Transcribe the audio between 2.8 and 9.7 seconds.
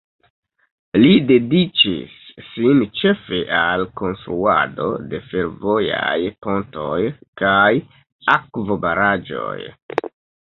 ĉefe al konstruado de fervojaj pontoj kaj akvobaraĵoj.